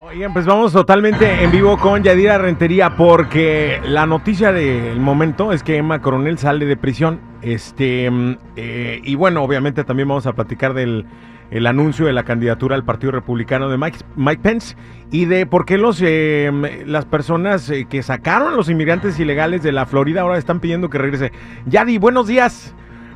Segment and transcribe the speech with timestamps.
[0.00, 5.64] Oigan, pues vamos totalmente en vivo con Yadira Rentería porque la noticia del momento es
[5.64, 7.20] que Emma Coronel sale de prisión.
[7.42, 8.08] Este,
[8.54, 11.04] eh, y bueno, obviamente también vamos a platicar del
[11.50, 14.76] el anuncio de la candidatura al Partido Republicano de Mike, Mike Pence
[15.10, 16.48] y de por qué los, eh,
[16.86, 20.90] las personas eh, que sacaron a los inmigrantes ilegales de la Florida ahora están pidiendo
[20.90, 21.32] que regrese.
[21.66, 22.72] Yadi, buenos días.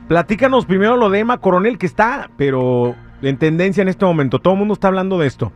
[0.09, 4.41] Platícanos primero lo de Emma Coronel que está, pero en tendencia en este momento.
[4.41, 5.53] Todo el mundo está hablando de esto.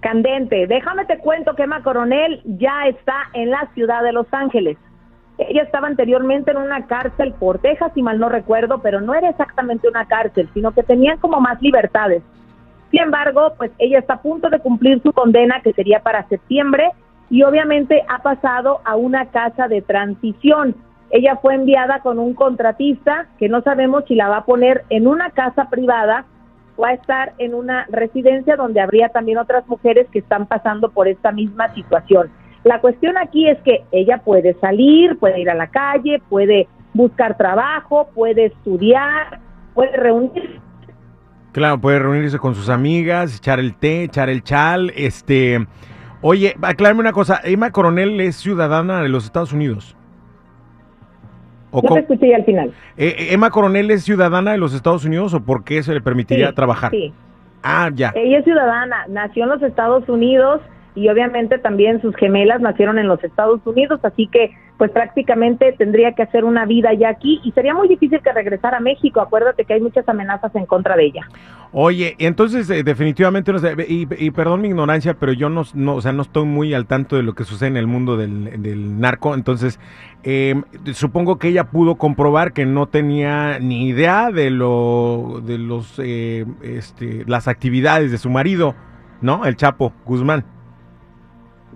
[0.00, 4.78] Candente, déjame te cuento que Emma Coronel ya está en la ciudad de Los Ángeles.
[5.36, 9.28] Ella estaba anteriormente en una cárcel por Texas, si mal no recuerdo, pero no era
[9.28, 12.22] exactamente una cárcel, sino que tenían como más libertades.
[12.90, 16.90] Sin embargo, pues ella está a punto de cumplir su condena, que sería para septiembre,
[17.30, 20.74] y obviamente ha pasado a una casa de transición.
[21.10, 25.06] Ella fue enviada con un contratista que no sabemos si la va a poner en
[25.06, 26.24] una casa privada
[26.80, 31.08] va a estar en una residencia donde habría también otras mujeres que están pasando por
[31.08, 32.30] esta misma situación.
[32.64, 37.36] La cuestión aquí es que ella puede salir, puede ir a la calle, puede buscar
[37.36, 39.40] trabajo, puede estudiar,
[39.74, 40.60] puede reunirse.
[41.52, 45.66] Claro, puede reunirse con sus amigas, echar el té, echar el chal, este...
[46.22, 49.96] Oye, aclárame una cosa, Emma Coronel es ciudadana de los Estados Unidos.
[51.70, 52.72] ¿O no te escuché al final.
[52.96, 56.00] Eh, eh, ¿Emma Coronel es ciudadana de los Estados Unidos o por qué se le
[56.00, 56.90] permitiría trabajar?
[56.90, 57.12] Sí.
[57.62, 58.12] Ah, ya.
[58.14, 60.60] Ella es ciudadana, nació en los Estados Unidos
[60.94, 66.12] y obviamente también sus gemelas nacieron en los Estados Unidos, así que pues prácticamente tendría
[66.14, 69.20] que hacer una vida ya aquí y sería muy difícil que regresara a México.
[69.20, 71.28] Acuérdate que hay muchas amenazas en contra de ella.
[71.72, 73.52] Oye, entonces eh, definitivamente,
[73.86, 77.16] y, perdón mi ignorancia, pero yo no, no, o sea, no estoy muy al tanto
[77.16, 79.78] de lo que sucede en el mundo del, narco, entonces
[80.22, 80.64] em,
[80.94, 86.46] supongo que ella pudo comprobar que no tenía ni idea de lo, de los, eh,
[86.62, 88.74] este, las actividades de su marido,
[89.20, 89.44] ¿no?
[89.44, 90.44] El Chapo Guzmán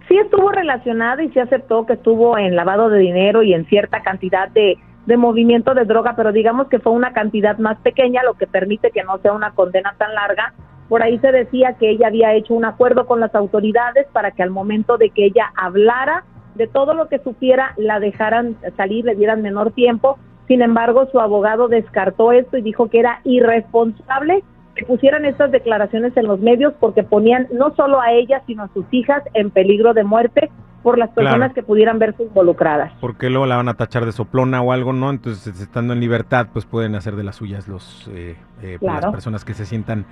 [0.09, 4.03] sí estuvo relacionada y sí aceptó que estuvo en lavado de dinero y en cierta
[4.03, 8.35] cantidad de, de movimiento de droga, pero digamos que fue una cantidad más pequeña, lo
[8.35, 10.55] que permite que no sea una condena tan larga.
[10.89, 14.43] Por ahí se decía que ella había hecho un acuerdo con las autoridades para que
[14.43, 19.17] al momento de que ella hablara de todo lo que supiera, la dejaran salir, le
[19.17, 20.19] dieran menor tiempo.
[20.47, 26.17] Sin embargo, su abogado descartó esto y dijo que era irresponsable que pusieran estas declaraciones
[26.17, 29.95] en los medios porque ponían no solo a ella, sino a sus hijas en peligro
[29.95, 30.51] de muerte
[30.85, 32.93] por las personas que pudieran verse involucradas.
[33.01, 35.09] Porque luego la van a tachar de soplona o algo, ¿no?
[35.09, 39.07] Entonces, estando en libertad, pues pueden hacer de las suyas los eh, eh, pues, las
[39.07, 40.05] personas que se sientan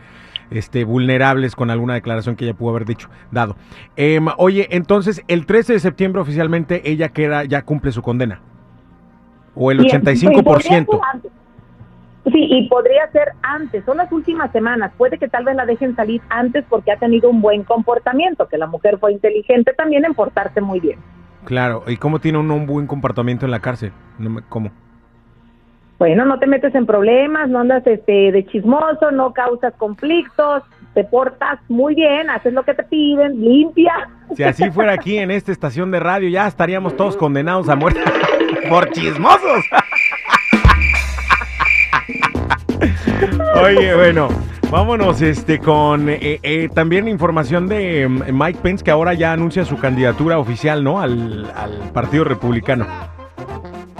[0.50, 3.54] este, vulnerables con alguna declaración que ella pudo haber dicho, dado.
[3.96, 8.40] Em, oye, entonces, el 13 de septiembre oficialmente ella queda, ya cumple su condena.
[9.54, 11.00] O el 85%.
[12.24, 15.96] Sí, y podría ser antes, son las últimas semanas, puede que tal vez la dejen
[15.96, 20.14] salir antes porque ha tenido un buen comportamiento, que la mujer fue inteligente también en
[20.14, 21.00] portarse muy bien.
[21.44, 23.90] Claro, ¿y cómo tiene uno un buen comportamiento en la cárcel?
[24.48, 24.70] ¿Cómo?
[25.98, 30.62] Bueno, no te metes en problemas, no andas este, de chismoso, no causas conflictos,
[30.94, 34.08] te portas muy bien, haces lo que te piden, limpia.
[34.34, 38.00] Si así fuera aquí en esta estación de radio, ya estaríamos todos condenados a muerte
[38.68, 39.64] por chismosos.
[43.62, 44.28] Oye, bueno,
[44.70, 49.64] vámonos este con eh, eh, también información de mm, Mike Pence que ahora ya anuncia
[49.64, 51.00] su candidatura oficial, ¿no?
[51.00, 51.50] Al,
[51.92, 52.86] Partido Republicano.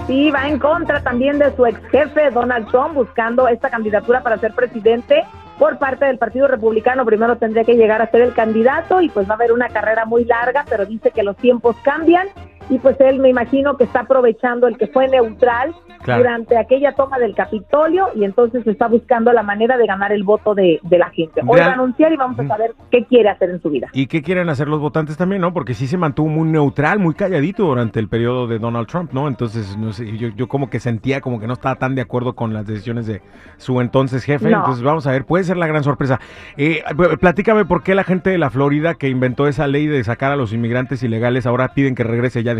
[0.07, 4.37] Sí, va en contra también de su ex jefe Donald Trump buscando esta candidatura para
[4.37, 5.23] ser presidente
[5.57, 7.05] por parte del Partido Republicano.
[7.05, 10.05] Primero tendría que llegar a ser el candidato y pues va a haber una carrera
[10.05, 12.27] muy larga, pero dice que los tiempos cambian
[12.69, 15.75] y pues él me imagino que está aprovechando el que fue neutral
[16.05, 20.53] durante aquella toma del Capitolio y entonces está buscando la manera de ganar el voto
[20.53, 21.41] de, la gente.
[21.45, 23.87] Hoy va a anunciar y vamos a saber qué quiere hacer en su vida.
[23.93, 25.53] Y qué quieren hacer los votantes también, ¿no?
[25.53, 29.27] Porque sí se mantuvo muy neutral, muy calladito durante el periodo de Donald Trump, ¿no?
[29.27, 32.33] Entonces, no sé, yo, yo como que sentía como que no estaba tan de acuerdo
[32.33, 33.21] con las decisiones de
[33.57, 34.49] su entonces jefe.
[34.49, 36.19] Entonces, vamos a ver, puede ser la gran sorpresa.
[36.57, 36.83] Eh,
[37.19, 40.35] platícame por qué la gente de la Florida que inventó esa ley de sacar a
[40.35, 42.52] los inmigrantes ilegales ahora piden que regrese ya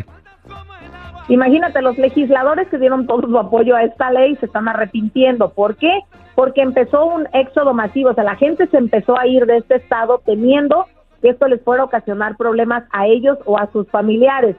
[1.29, 5.49] Imagínate, los legisladores que dieron todo su apoyo a esta ley se están arrepintiendo.
[5.49, 6.01] ¿Por qué?
[6.35, 9.75] Porque empezó un éxodo masivo, o sea, la gente se empezó a ir de este
[9.75, 10.85] estado temiendo
[11.21, 14.57] que esto les pueda ocasionar problemas a ellos o a sus familiares.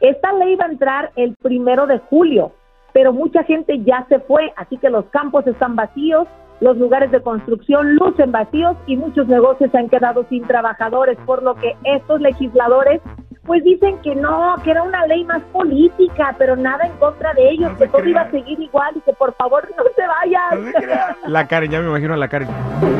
[0.00, 2.52] Esta ley va a entrar el primero de julio,
[2.92, 6.28] pero mucha gente ya se fue, así que los campos están vacíos,
[6.60, 11.42] los lugares de construcción lucen vacíos y muchos negocios se han quedado sin trabajadores, por
[11.42, 13.00] lo que estos legisladores
[13.46, 17.50] pues dicen que no, que era una ley más política, pero nada en contra de
[17.50, 20.72] ellos, que todo iba a seguir igual y que por favor no se vayan.
[21.26, 22.48] la Karen, ya me imagino a la Karen.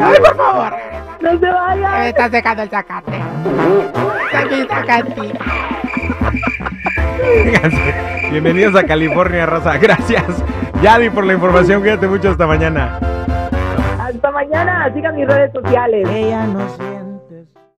[0.02, 0.72] ¡Ay, por favor!
[1.20, 1.92] ¡No se vayan!
[2.00, 3.12] Me está secando el zacate.
[8.30, 9.78] Bienvenidos a California, Raza.
[9.78, 10.44] Gracias,
[10.82, 11.80] Yadi, por la información.
[11.80, 12.30] Cuídate mucho.
[12.30, 12.98] Hasta mañana.
[13.98, 14.92] Hasta mañana.
[14.92, 16.06] Sigan mis redes sociales.
[16.10, 16.93] Ella no siente.